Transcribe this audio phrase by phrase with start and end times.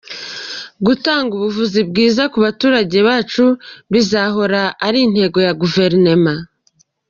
[0.85, 3.45] Gutanga ubuvuzi bwiza ku baturage bacu
[3.91, 6.33] bizahora ari intego ya Guverinoma.